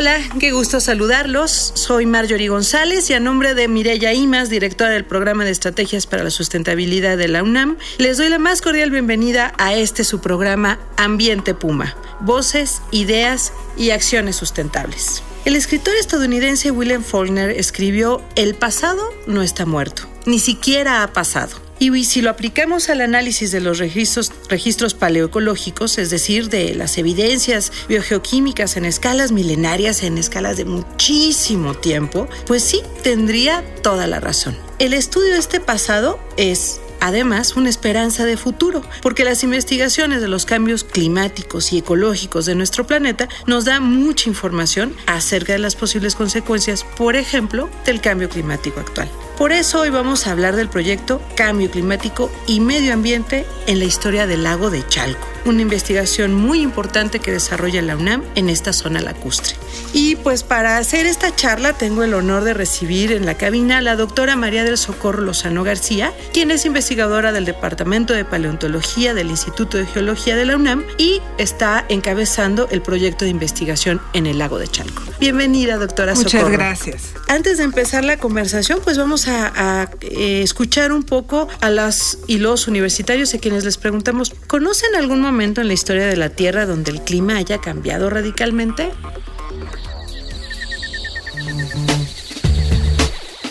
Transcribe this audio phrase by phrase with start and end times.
[0.00, 1.72] Hola, qué gusto saludarlos.
[1.74, 6.24] Soy Marjorie González y a nombre de Mireya Imas, directora del Programa de Estrategias para
[6.24, 10.78] la Sustentabilidad de la UNAM, les doy la más cordial bienvenida a este su programa
[10.96, 11.94] Ambiente Puma.
[12.20, 15.22] Voces, ideas y acciones sustentables.
[15.44, 21.69] El escritor estadounidense William Faulkner escribió El pasado no está muerto, ni siquiera ha pasado.
[21.82, 27.72] Y si lo aplicamos al análisis de los registros, paleoecológicos, es decir, de las evidencias
[27.88, 34.58] biogeoquímicas en escalas milenarias, en escalas de muchísimo tiempo, pues sí, tendría toda la razón.
[34.78, 40.28] El estudio de este pasado es además una esperanza de futuro, porque las investigaciones de
[40.28, 45.76] los cambios climáticos y ecológicos de nuestro planeta nos da mucha información acerca de las
[45.76, 49.08] posibles consecuencias, por ejemplo, del cambio climático actual.
[49.40, 53.86] Por eso hoy vamos a hablar del proyecto Cambio Climático y Medio Ambiente en la
[53.86, 58.74] historia del lago de Chalco, una investigación muy importante que desarrolla la UNAM en esta
[58.74, 59.54] zona lacustre.
[59.94, 63.80] Y pues para hacer esta charla tengo el honor de recibir en la cabina a
[63.80, 69.30] la doctora María del Socorro Lozano García, quien es investigadora del Departamento de Paleontología del
[69.30, 74.38] Instituto de Geología de la UNAM y está encabezando el proyecto de investigación en el
[74.38, 75.02] lago de Chalco.
[75.18, 76.50] Bienvenida, doctora Muchas Socorro.
[76.50, 77.02] Muchas gracias.
[77.28, 82.18] Antes de empezar la conversación, pues vamos a, a eh, escuchar un poco a las
[82.26, 86.30] y los universitarios a quienes les preguntamos, ¿conocen algún momento en la historia de la
[86.30, 88.90] Tierra donde el clima haya cambiado radicalmente?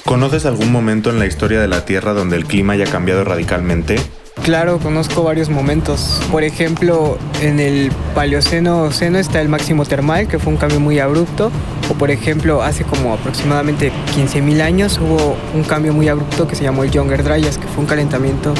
[0.06, 4.00] ¿Conoces algún momento en la historia de la Tierra donde el clima haya cambiado radicalmente?
[4.44, 6.22] Claro, conozco varios momentos.
[6.32, 11.52] Por ejemplo, en el Paleoceno-Oceno está el máximo termal, que fue un cambio muy abrupto.
[11.90, 16.64] O por ejemplo, hace como aproximadamente 15.000 años hubo un cambio muy abrupto que se
[16.64, 18.54] llamó el Younger Dryas, que fue un calentamiento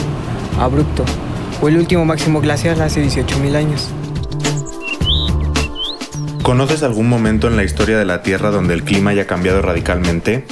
[0.60, 1.06] abrupto.
[1.62, 3.90] O el último máximo glacial hace 18.000 años.
[6.44, 10.46] ¿Conoces algún momento en la historia de la Tierra donde el clima haya cambiado radicalmente?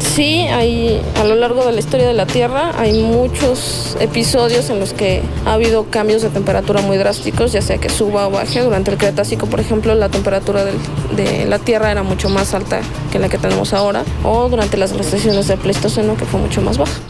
[0.00, 4.80] Sí, hay, a lo largo de la historia de la Tierra hay muchos episodios en
[4.80, 8.62] los que ha habido cambios de temperatura muy drásticos, ya sea que suba o baje.
[8.62, 12.80] Durante el Cretácico, por ejemplo, la temperatura de la Tierra era mucho más alta
[13.12, 16.78] que la que tenemos ahora, o durante las glaciaciones del Pleistoceno, que fue mucho más
[16.78, 17.00] baja.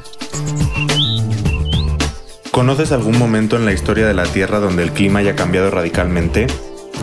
[2.50, 6.46] ¿Conoces algún momento en la historia de la Tierra donde el clima haya cambiado radicalmente?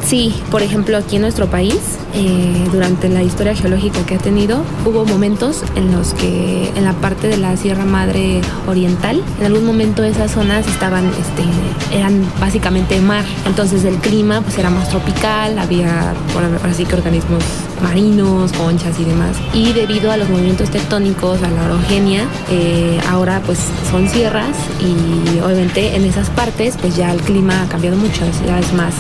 [0.05, 1.79] Sí, por ejemplo, aquí en nuestro país,
[2.13, 6.93] eh, durante la historia geológica que ha tenido, hubo momentos en los que en la
[6.93, 12.99] parte de la Sierra Madre Oriental, en algún momento esas zonas estaban, este, eran básicamente
[12.99, 13.23] mar.
[13.45, 16.43] Entonces el clima pues era más tropical, había por
[16.73, 17.43] que organismos
[17.81, 19.37] marinos, conchas y demás.
[19.53, 23.59] Y debido a los movimientos tectónicos, a la orogenia, eh, ahora pues
[23.89, 28.59] son sierras y obviamente en esas partes pues ya el clima ha cambiado mucho, ya
[28.59, 28.93] es más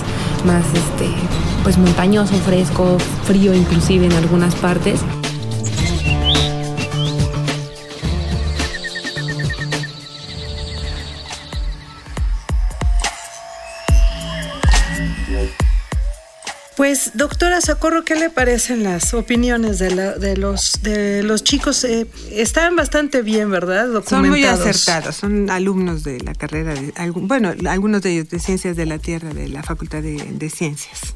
[0.45, 1.07] más este,
[1.63, 5.01] pues montañoso, fresco, frío inclusive en algunas partes.
[16.83, 21.85] Pues, doctora Socorro, ¿qué le parecen las opiniones de, la, de, los, de los chicos?
[21.85, 23.87] Eh, están bastante bien, ¿verdad?
[23.87, 24.09] Documentados.
[24.09, 28.75] Son muy acertados, son alumnos de la carrera, de, bueno, algunos de ellos de Ciencias
[28.75, 31.15] de la Tierra, de la Facultad de, de Ciencias.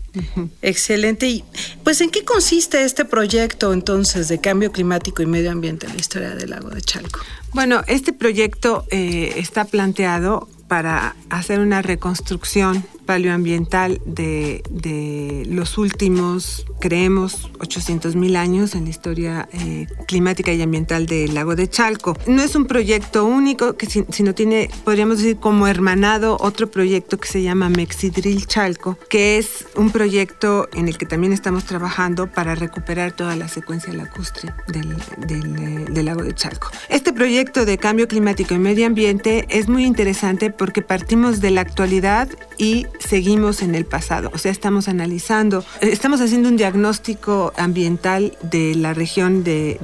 [0.62, 1.28] Excelente.
[1.28, 1.44] Y
[1.84, 6.00] pues, ¿en qué consiste este proyecto entonces de cambio climático y medio ambiente en la
[6.00, 7.20] historia del lago de Chalco?
[7.52, 16.68] Bueno, este proyecto eh, está planteado para hacer una reconstrucción paleoambiental de, de los últimos,
[16.80, 22.16] creemos, 800 mil años en la historia eh, climática y ambiental del lago de Chalco.
[22.28, 27.28] No es un proyecto único, que, sino tiene, podríamos decir, como hermanado otro proyecto que
[27.28, 32.54] se llama Mexidril Chalco, que es un proyecto en el que también estamos trabajando para
[32.54, 34.96] recuperar toda la secuencia lacustre del,
[35.26, 36.70] del, del lago de Chalco.
[36.90, 41.62] Este proyecto de cambio climático y medio ambiente es muy interesante porque partimos de la
[41.62, 42.28] actualidad
[42.58, 48.76] y seguimos en el pasado, o sea, estamos analizando, estamos haciendo un diagnóstico ambiental de
[48.76, 49.80] la región de,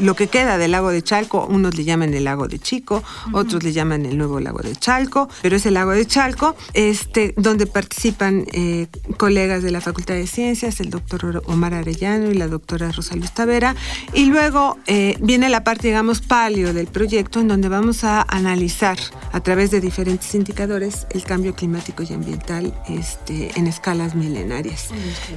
[0.00, 3.02] lo que queda del lago de Chalco, unos le llaman el lago de Chico,
[3.32, 7.34] otros le llaman el nuevo lago de Chalco, pero es el lago de Chalco, este,
[7.36, 8.86] donde participan eh,
[9.16, 13.32] colegas de la Facultad de Ciencias, el doctor Omar Arellano y la doctora Rosa Luz
[13.32, 13.74] Tavera,
[14.12, 18.98] y luego eh, viene la parte, digamos, palio del proyecto, en donde vamos a analizar
[19.32, 24.88] a través de diferentes indicadores el cambio climático y ambiental este, en escalas milenarias.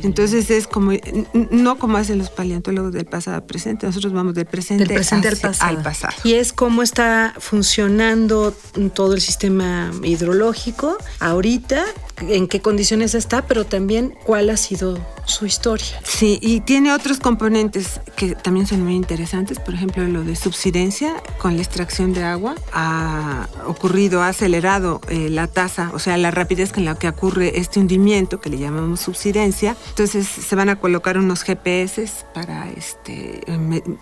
[0.04, 0.94] Entonces es como,
[1.34, 5.28] no como hacen los paleontólogos del pasado al presente, nosotros vamos del presente, presente
[5.60, 6.16] al, pasado.
[6.24, 8.56] Y es cómo está funcionando
[8.94, 11.84] todo el sistema hidrológico ahorita,
[12.22, 14.98] en qué condiciones está, pero también cuál ha sido
[15.28, 16.00] su historia.
[16.04, 21.22] Sí, y tiene otros componentes que también son muy interesantes, por ejemplo, lo de subsidencia
[21.38, 26.32] con la extracción de agua ha ocurrido, ha acelerado eh, la tasa, o sea, la
[26.32, 29.76] rapidez con la que ocurre este hundimiento que le llamamos subsidencia.
[29.90, 33.42] Entonces se van a colocar unos GPS para este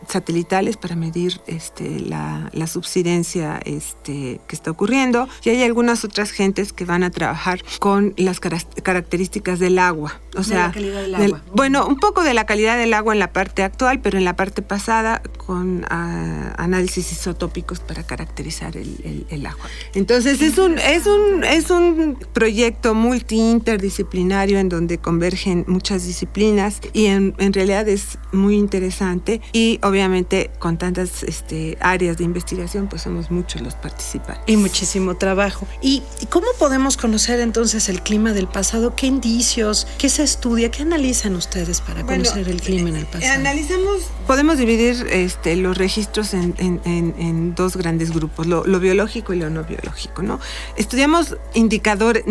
[0.08, 6.32] satelitales para medir este la, la subsidencia este que está ocurriendo y hay algunas otras
[6.32, 10.72] gentes que van a trabajar con las características del agua, o sea,
[11.54, 14.36] bueno, un poco de la calidad del agua en la parte actual, pero en la
[14.36, 19.66] parte pasada con ah, análisis isotópicos para caracterizar el, agua.
[19.94, 27.06] Entonces es un, es un, es un proyecto multi-interdisciplinario en donde convergen muchas disciplinas y
[27.06, 33.30] en, realidad es muy interesante y obviamente con tantas este, áreas de investigación pues somos
[33.30, 34.44] muchos los participantes.
[34.48, 35.68] Y muchísimo trabajo.
[35.82, 38.96] ¿Y cómo podemos conocer entonces el clima del pasado?
[38.96, 39.88] ¿Qué indicios?
[39.98, 40.72] ¿Qué se estudia?
[40.72, 43.34] ¿Qué analizan ustedes para conocer el clima en el pasado?
[43.34, 49.64] Analizamos, podemos dividir este, los registros en, dos grandes grupos, lo, biológico y lo no
[49.64, 50.40] biológico, ¿no?
[50.78, 52.24] Estudiamos indicadores,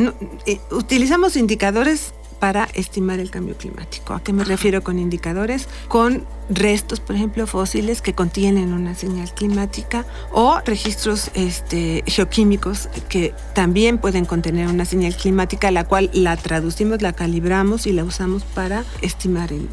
[0.47, 4.13] eh, utilizamos indicadores para estimar el cambio climático.
[4.13, 5.69] ¿A qué me refiero con indicadores?
[5.89, 13.35] Con restos, por ejemplo, fósiles que contienen una señal climática o registros este, geoquímicos que
[13.55, 18.43] también pueden contener una señal climática, la cual la traducimos, la calibramos y la usamos
[18.43, 19.69] para estimar el,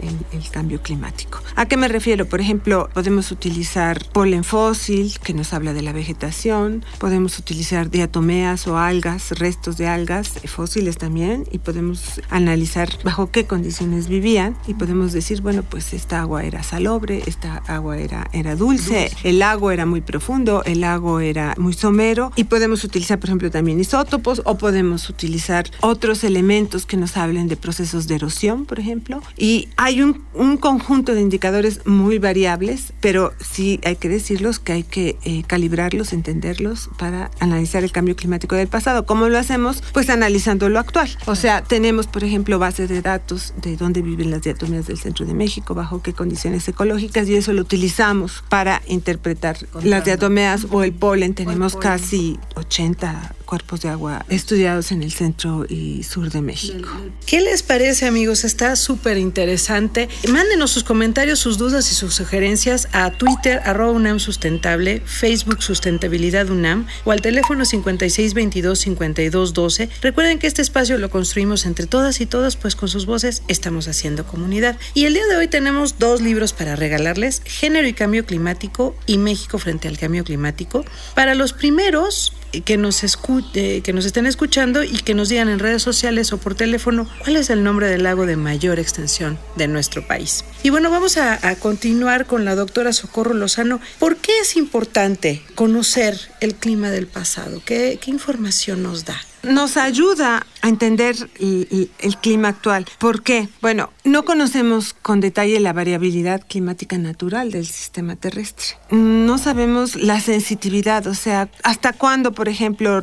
[0.51, 1.39] cambio climático.
[1.55, 2.25] ¿A qué me refiero?
[2.25, 8.67] Por ejemplo, podemos utilizar polen fósil, que nos habla de la vegetación, podemos utilizar diatomeas
[8.67, 14.73] o algas, restos de algas fósiles también, y podemos analizar bajo qué condiciones vivían y
[14.73, 19.71] podemos decir, bueno, pues esta agua era salobre, esta agua era, era dulce, el lago
[19.71, 24.41] era muy profundo, el lago era muy somero y podemos utilizar, por ejemplo, también isótopos
[24.45, 29.21] o podemos utilizar otros elementos que nos hablen de procesos de erosión, por ejemplo.
[29.37, 34.73] Y hay un, un conjunto de indicadores muy variables, pero sí hay que decirlos que
[34.73, 39.05] hay que eh, calibrarlos, entenderlos para analizar el cambio climático del pasado.
[39.05, 39.83] ¿Cómo lo hacemos?
[39.93, 41.09] Pues analizando lo actual.
[41.25, 45.25] O sea, tenemos, por ejemplo, bases de datos de dónde viven las diatomías del centro
[45.25, 50.83] de México, bajo qué condiciones ecológicas y eso lo utilizamos para interpretar las diatomeas o
[50.83, 51.33] el polen.
[51.33, 56.87] Tenemos casi 80 cuerpos de agua estudiados en el centro y sur de México.
[57.25, 58.45] ¿Qué les parece amigos?
[58.45, 60.07] Está súper interesante.
[60.29, 66.49] Mándenos sus comentarios, sus dudas y sus sugerencias a Twitter arroba UNAM Sustentable, Facebook Sustentabilidad
[66.49, 69.89] UNAM o al teléfono 5622-5212.
[70.01, 73.89] Recuerden que este espacio lo construimos entre todas y todos, pues con sus voces estamos
[73.89, 74.77] haciendo comunidad.
[74.93, 79.17] Y el día de hoy tenemos dos libros para regalarles, Género y Cambio Climático y
[79.17, 80.85] México frente al Cambio Climático.
[81.15, 82.31] Para los primeros,
[82.65, 83.03] que nos,
[83.41, 87.07] escuche, que nos estén escuchando y que nos digan en redes sociales o por teléfono
[87.19, 90.43] cuál es el nombre del lago de mayor extensión de nuestro país.
[90.63, 93.81] Y bueno, vamos a, continuar con la doctora Socorro Lozano.
[93.99, 97.61] ¿Por qué es importante conocer el clima del pasado?
[97.65, 99.19] qué información nos da?
[99.43, 102.85] Nos ayuda a entender el, clima actual.
[102.99, 103.49] ¿Por qué?
[103.61, 108.77] Bueno, no conocemos con detalle la variabilidad climática natural del sistema terrestre.
[108.91, 113.01] No sabemos la sensitividad, o sea, hasta cuándo, por ejemplo,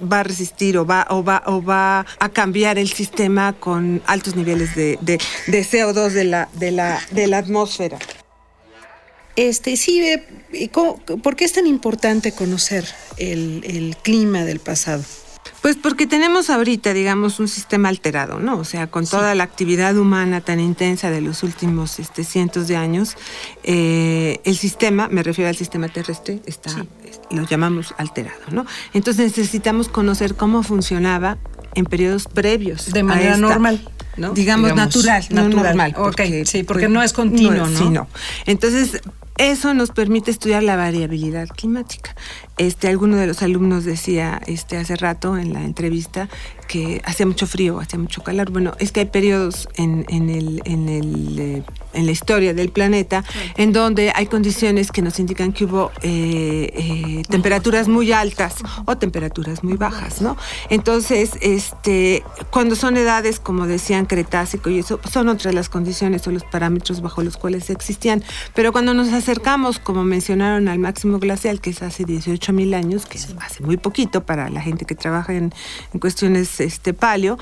[0.00, 4.34] va a resistir o va, o va, o va a cambiar el sistema con altos
[4.34, 4.98] niveles de,
[5.46, 7.98] CO2 de la, atmósfera.
[9.36, 10.02] Este, sí,
[11.22, 12.86] ¿por qué es tan importante conocer
[13.18, 15.04] el clima del pasado?
[15.62, 18.58] Pues porque tenemos ahorita, digamos, un sistema alterado, ¿no?
[18.58, 22.76] O sea, con toda la actividad humana tan intensa de los últimos este, cientos de
[22.76, 23.16] años,
[23.64, 26.70] eh, el sistema, me refiero al sistema terrestre, está,
[27.30, 28.66] lo llamamos alterado, ¿no?
[28.92, 31.38] Entonces necesitamos conocer cómo funcionaba
[31.74, 32.92] en periodos previos.
[32.92, 33.88] De manera normal.
[34.16, 34.32] ¿no?
[34.32, 35.94] Digamos, natural, natural, normal.
[35.98, 37.78] Ok, sí, porque no es continuo, ¿no?
[37.78, 38.08] Sí, no.
[38.46, 39.02] Entonces,
[39.38, 42.14] eso nos permite estudiar la variabilidad climática.
[42.56, 46.28] Este, alguno de los alumnos decía este, hace rato en la entrevista
[46.66, 48.50] que hacía mucho frío, hacía mucho calor.
[48.50, 52.70] Bueno, es que hay periodos en, en, el, en, el, eh, en la historia del
[52.70, 53.24] planeta
[53.56, 58.96] en donde hay condiciones que nos indican que hubo eh, eh, temperaturas muy altas o
[58.96, 60.36] temperaturas muy bajas, ¿no?
[60.70, 66.30] Entonces, este, cuando son edades, como decían, Cretácico y eso, son otras las condiciones o
[66.30, 68.22] los parámetros bajo los cuales existían.
[68.54, 73.06] Pero cuando nos acercamos, como mencionaron, al máximo glacial, que es hace 18 mil años,
[73.06, 75.52] que es hace muy poquito para la gente que trabaja en,
[75.92, 77.38] en cuestiones este, paleo,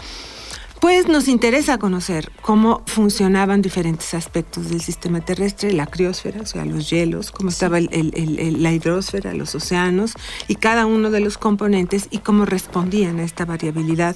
[0.85, 6.67] pues nos interesa conocer cómo funcionaban diferentes aspectos del sistema terrestre, la criosfera, o sea,
[6.67, 10.13] los hielos, cómo estaba la hidrosfera, los océanos
[10.47, 14.15] y cada uno de los componentes y cómo respondían a esta variabilidad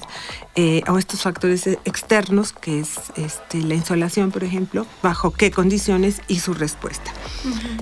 [0.53, 6.21] eh, o estos factores externos, que es este, la insolación, por ejemplo, bajo qué condiciones
[6.27, 7.11] y su respuesta.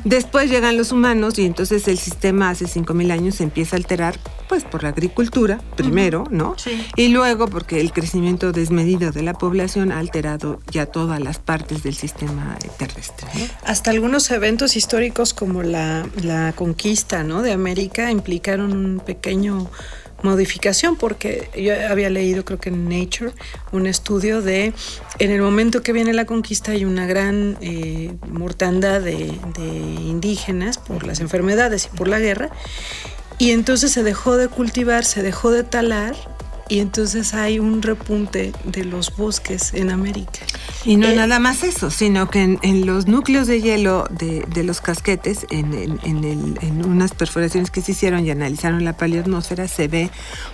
[0.05, 4.17] Después llegan los humanos y entonces el sistema hace 5.000 años se empieza a alterar,
[4.47, 6.55] pues por la agricultura, primero, ¿no?
[6.95, 11.83] Y luego porque el crecimiento desmedido de la población ha alterado ya todas las partes
[11.83, 13.27] del sistema terrestre.
[13.63, 17.41] Hasta algunos eventos históricos como la, la conquista ¿no?
[17.41, 19.69] de América implicaron un pequeño
[20.23, 23.33] modificación porque yo había leído creo que en Nature
[23.71, 24.73] un estudio de
[25.19, 29.27] en el momento que viene la conquista hay una gran eh, mortandad de,
[30.01, 32.49] indígenas por las enfermedades y por la guerra
[33.37, 36.15] y entonces se dejó de cultivar, se dejó de talar
[36.69, 40.41] y entonces hay un repunte de los bosques en América.
[40.87, 44.79] Y no eh, nada más eso, sino que en, los núcleos de hielo de, los
[44.79, 50.09] casquetes, en, en, unas perforaciones que se hicieron y analizaron la paleosfera, se ve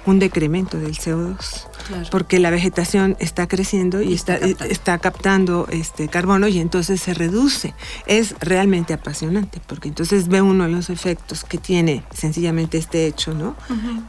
[0.08, 1.68] un decremento del CO2
[2.12, 5.68] porque la vegetación está creciendo y está, está, captando.
[5.70, 7.74] este carbono y entonces se reduce.
[8.06, 13.56] Es realmente apasionante porque entonces ve uno los efectos que tiene sencillamente este hecho, ¿no?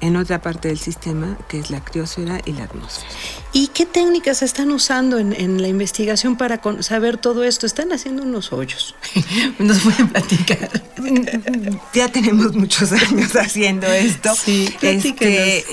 [0.01, 3.09] En otra parte del sistema que es la criosfera y la atmósfera.
[3.53, 7.67] ¿Y qué técnicas están usando en, la investigación para saber todo esto?
[7.67, 8.95] Están haciendo unos hoyos.
[9.59, 10.71] Nos pueden platicar.
[11.95, 14.35] ya tenemos muchos años haciendo esto.
[14.35, 15.65] Sí, este,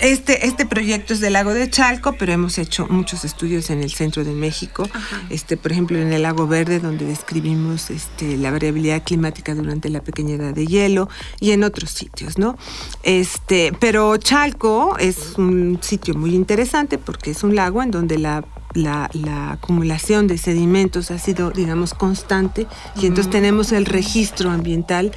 [0.00, 3.90] este, este proyecto es del lago de Chalco, pero hemos hecho muchos estudios en el
[3.90, 4.88] centro de México.
[5.30, 10.02] Este, por ejemplo, en el lago Verde, donde describimos este, la variabilidad climática durante la
[10.02, 11.08] pequeña edad de hielo,
[11.40, 12.58] y en otros sitios, ¿no?
[13.04, 18.44] Este, pero Chalco es un sitio muy interesante porque es un lago en donde la
[18.76, 19.08] la,
[19.50, 22.66] acumulación de sedimentos ha sido, digamos, constante
[23.00, 25.12] y entonces tenemos el registro ambiental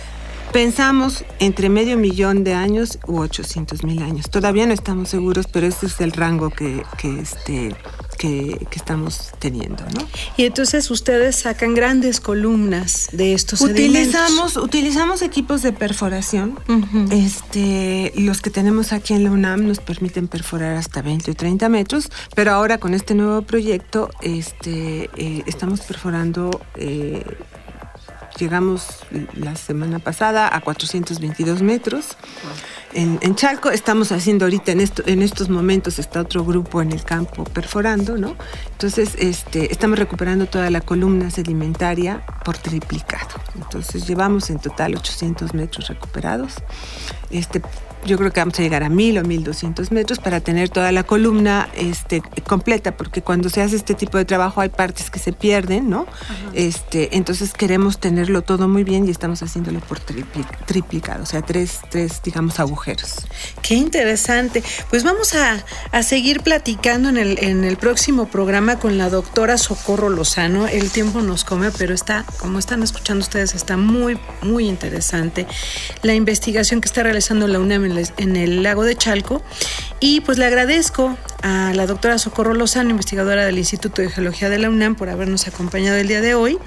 [0.52, 4.32] Pensamos entre medio millón de años u 800 mil años.
[4.32, 7.76] Todavía no estamos seguros, pero ese es el rango que, que, este,
[8.20, 9.84] que, estamos teniendo.
[9.96, 10.08] ¿no?
[10.38, 16.60] Y entonces ustedes sacan grandes columnas de estos utilizamos Utilizamos equipos de perforación.
[17.12, 21.70] este, los que tenemos aquí en la UNAM nos permiten perforar hasta 20 o 30
[21.70, 26.62] metros, pero ahora con este nuevo proyecto este, eh, estamos perforando...
[26.76, 27.24] Eh,
[28.40, 29.00] llegamos
[29.34, 32.18] la semana pasada a 422 metros.
[32.94, 37.04] En, Chalco estamos haciendo ahorita, en, esto, en estos momentos está otro grupo en el
[37.04, 38.36] campo perforando, ¿no?
[38.72, 43.40] Entonces, este, estamos recuperando toda la columna sedimentaria por triplicado.
[43.56, 46.56] Entonces, llevamos en total 800 metros recuperados.
[47.30, 47.62] Este,
[48.06, 51.04] yo creo que vamos a llegar a 1000 o 1200 metros para tener toda la
[51.04, 55.34] columna este, completa, porque cuando se hace este tipo de trabajo hay partes que se
[55.34, 56.08] pierden, ¿no?
[56.54, 61.80] Este, entonces queremos tenerlo todo muy bien y estamos haciéndolo por triplicado, o sea, tres,
[61.90, 63.28] tres, digamos, agujeros.
[63.62, 64.64] Qué interesante.
[64.90, 69.58] Pues vamos a, a seguir platicando en el, en el próximo programa con la doctora
[69.58, 70.68] Socorro Lozano.
[70.68, 75.48] El tiempo nos come, pero está, como están escuchando ustedes, está muy, muy interesante
[76.02, 79.44] la investigación que está realizando la UNAM en el lago de Chalco.
[80.00, 84.58] Y pues le agradezco a la doctora Socorro Lozano, investigadora del Instituto de Geología de
[84.60, 86.58] la UNAM, por habernos acompañado el día de hoy.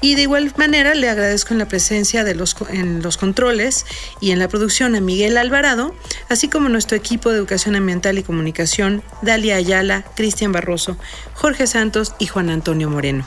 [0.00, 3.86] Y de igual manera le agradezco en la presencia de los, en los controles
[4.20, 5.94] y en la producción a Miguel Alvarado,
[6.28, 10.96] así como nuestro equipo de Educación Ambiental y Comunicación, Dalia Ayala, Cristian Barroso,
[11.34, 13.24] Jorge Santos y Juan Antonio Moreno.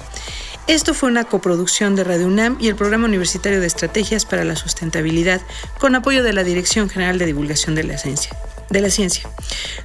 [0.70, 4.56] Esto fue una coproducción de Radio UNAM y el Programa Universitario de Estrategias para la
[4.56, 5.42] Sustentabilidad
[5.80, 8.38] con apoyo de la Dirección General de Divulgación de la Ciencia.
[8.70, 9.28] De la ciencia.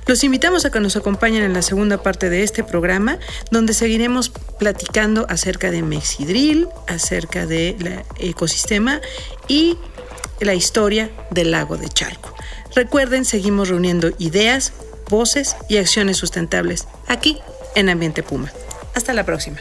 [0.07, 3.19] Los invitamos a que nos acompañen en la segunda parte de este programa,
[3.50, 9.00] donde seguiremos platicando acerca de Mexidril, acerca del ecosistema
[9.49, 9.79] y
[10.41, 12.35] la historia del lago de Chalco.
[12.75, 14.75] Recuerden, seguimos reuniendo ideas,
[15.09, 17.38] voces y acciones sustentables aquí
[17.75, 18.53] en Ambiente Puma.
[18.95, 19.61] Hasta la próxima.